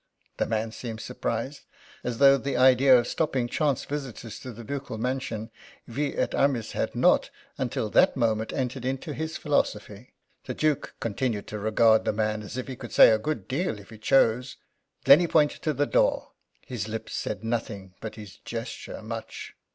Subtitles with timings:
[0.37, 1.59] The man seemed surprised,
[2.03, 5.51] as though the idea of stopping chance visitors to the ducal mansion
[5.85, 10.15] vi et armis had not, until that moment, entered into his philosophy.
[10.45, 13.77] The Duke continued to regard the man as if he could say a good deal,
[13.77, 14.57] if he chose.
[15.05, 16.31] Then he pointed to the door.
[16.65, 19.53] His lips said nothing, but his gesture much.